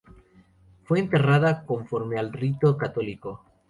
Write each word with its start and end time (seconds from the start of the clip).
Fue 0.83 0.97
enterrada 0.97 1.63
conforme 1.63 2.17
al 2.17 2.33
rito 2.33 2.75
católico. 2.75 3.45